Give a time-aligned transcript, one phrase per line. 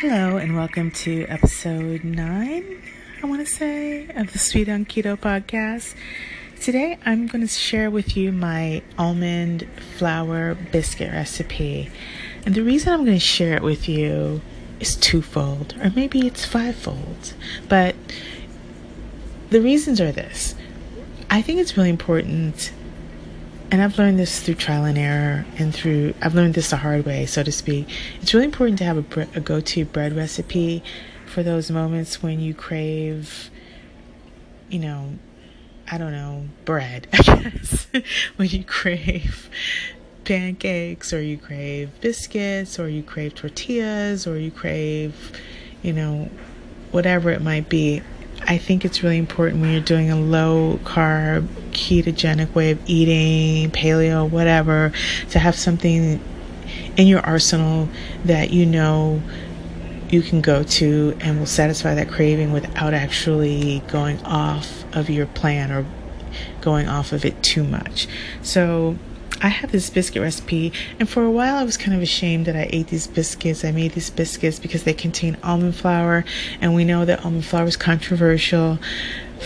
[0.00, 2.80] Hello, and welcome to episode nine,
[3.20, 5.96] I want to say, of the Sweet on Keto podcast.
[6.60, 9.66] Today, I'm going to share with you my almond
[9.98, 11.90] flour biscuit recipe.
[12.46, 14.40] And the reason I'm going to share it with you
[14.78, 17.34] is twofold, or maybe it's fivefold.
[17.68, 17.96] But
[19.50, 20.54] the reasons are this
[21.28, 22.72] I think it's really important
[23.70, 27.04] and I've learned this through trial and error and through I've learned this the hard
[27.04, 27.88] way, so to speak.
[28.20, 30.82] It's really important to have a, bre- a go-to bread recipe
[31.26, 33.50] for those moments when you crave,
[34.70, 35.18] you know,
[35.90, 37.08] I don't know, bread.
[37.12, 37.86] I guess
[38.36, 39.50] when you crave
[40.24, 45.32] pancakes or you crave biscuits or you crave tortillas or you crave,
[45.82, 46.30] you know,
[46.90, 48.02] whatever it might be.
[48.46, 53.70] I think it's really important when you're doing a low carb, ketogenic way of eating,
[53.70, 54.92] paleo, whatever,
[55.30, 56.20] to have something
[56.96, 57.88] in your arsenal
[58.24, 59.22] that you know
[60.10, 65.26] you can go to and will satisfy that craving without actually going off of your
[65.26, 65.84] plan or
[66.60, 68.08] going off of it too much.
[68.42, 68.96] So,
[69.40, 72.56] I have this biscuit recipe, and for a while I was kind of ashamed that
[72.56, 73.64] I ate these biscuits.
[73.64, 76.24] I made these biscuits because they contain almond flour,
[76.60, 78.78] and we know that almond flour is controversial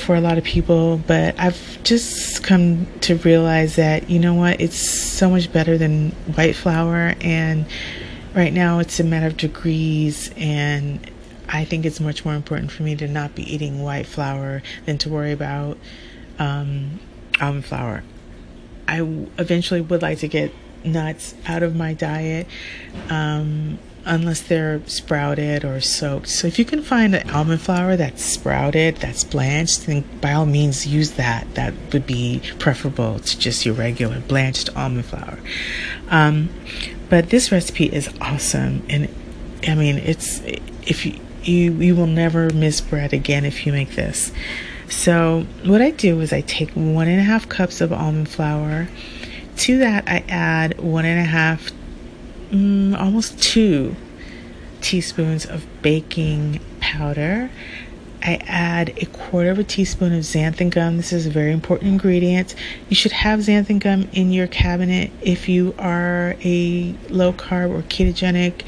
[0.06, 4.60] for a lot of people, but I've just come to realize that, you know what,
[4.60, 7.66] it's so much better than white flour, and
[8.34, 11.10] right now it's a matter of degrees, and
[11.50, 14.96] I think it's much more important for me to not be eating white flour than
[14.98, 15.76] to worry about
[16.38, 16.98] um,
[17.42, 18.02] almond flour.
[18.88, 19.00] I
[19.38, 20.52] eventually would like to get
[20.84, 22.46] nuts out of my diet.
[23.08, 26.28] Um, unless they're sprouted or soaked.
[26.28, 30.46] So if you can find an almond flour that's sprouted, that's blanched, then by all
[30.46, 31.54] means use that.
[31.54, 35.38] That would be preferable to just your regular blanched almond flour.
[36.10, 36.50] Um,
[37.08, 39.08] but this recipe is awesome, and
[39.68, 40.40] I mean it's
[40.86, 44.32] if you you you will never miss bread again if you make this.
[44.88, 48.88] So, what I do is I take one and a half cups of almond flour.
[49.56, 51.70] To that, I add one and a half,
[52.50, 53.96] mm, almost two
[54.80, 57.50] teaspoons of baking powder.
[58.24, 60.96] I add a quarter of a teaspoon of xanthan gum.
[60.96, 62.54] This is a very important ingredient.
[62.88, 67.82] You should have xanthan gum in your cabinet if you are a low carb or
[67.82, 68.62] ketogenic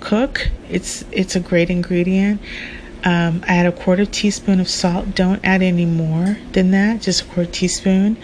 [0.00, 0.48] cook.
[0.70, 2.40] It's it's a great ingredient.
[3.04, 5.14] Um, I add a quarter teaspoon of salt.
[5.14, 8.16] Don't add any more than that, just a quarter teaspoon.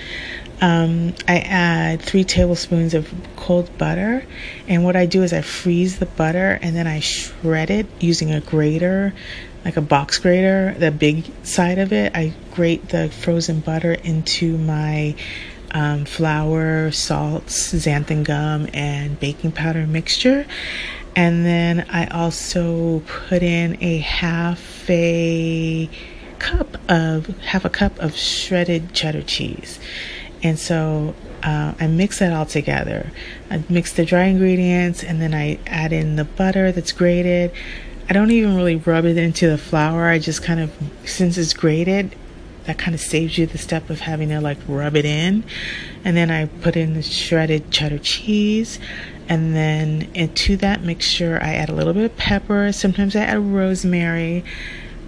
[0.62, 4.24] Um, I add three tablespoons of cold butter.
[4.68, 8.30] And what I do is I freeze the butter and then I shred it using
[8.30, 9.14] a grater,
[9.64, 12.14] like a box grater, the big side of it.
[12.14, 15.14] I grate the frozen butter into my
[15.72, 20.46] um, flour, salts, xanthan gum, and baking powder mixture.
[21.16, 25.88] And then I also put in a half a
[26.38, 29.78] cup of half a cup of shredded cheddar cheese.
[30.42, 33.10] And so uh, I mix that all together.
[33.50, 37.52] I mix the dry ingredients and then I add in the butter that's grated.
[38.08, 40.08] I don't even really rub it into the flour.
[40.08, 40.72] I just kind of,
[41.04, 42.16] since it's grated,
[42.64, 45.44] that kind of saves you the step of having to like rub it in.
[46.04, 48.78] And then I put in the shredded cheddar cheese.
[49.30, 52.72] And then into that mixture, I add a little bit of pepper.
[52.72, 54.44] Sometimes I add rosemary.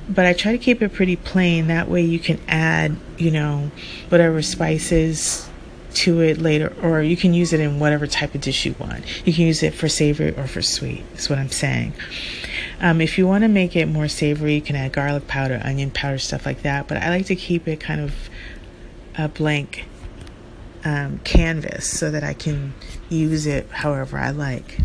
[0.09, 1.67] But I try to keep it pretty plain.
[1.67, 3.73] That way you can add, you know,
[4.09, 5.49] whatever spices
[5.95, 9.05] to it later, or you can use it in whatever type of dish you want.
[9.27, 11.93] You can use it for savory or for sweet, is what I'm saying.
[12.81, 15.91] Um, if you want to make it more savory, you can add garlic powder, onion
[15.91, 16.87] powder, stuff like that.
[16.87, 18.15] But I like to keep it kind of
[19.19, 19.85] a blank
[20.85, 22.75] um, canvas so that I can
[23.09, 24.79] use it however I like.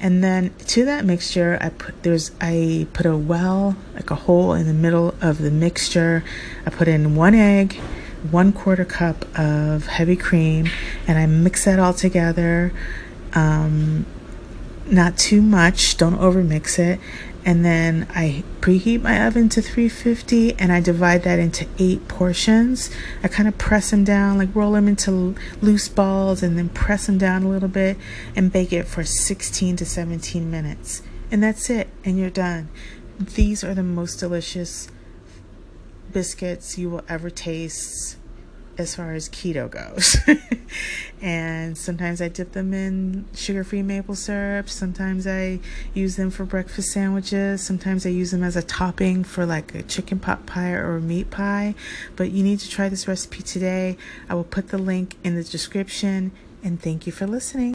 [0.00, 4.54] And then to that mixture, I put there's I put a well like a hole
[4.54, 6.24] in the middle of the mixture.
[6.64, 7.74] I put in one egg,
[8.30, 10.68] one quarter cup of heavy cream,
[11.06, 12.72] and I mix that all together.
[13.34, 14.06] Um,
[14.86, 16.98] not too much, don't overmix it.
[17.44, 22.90] And then I preheat my oven to 350 and I divide that into eight portions.
[23.22, 27.06] I kind of press them down, like roll them into loose balls and then press
[27.06, 27.96] them down a little bit
[28.36, 31.02] and bake it for 16 to 17 minutes.
[31.30, 32.68] And that's it, and you're done.
[33.18, 34.88] These are the most delicious
[36.12, 38.16] biscuits you will ever taste
[38.80, 40.16] as far as keto goes.
[41.22, 44.68] and sometimes I dip them in sugar free maple syrup.
[44.68, 45.60] Sometimes I
[45.94, 47.60] use them for breakfast sandwiches.
[47.62, 51.00] Sometimes I use them as a topping for like a chicken pot pie or a
[51.00, 51.74] meat pie.
[52.16, 53.96] But you need to try this recipe today.
[54.28, 56.32] I will put the link in the description.
[56.64, 57.68] And thank you for listening.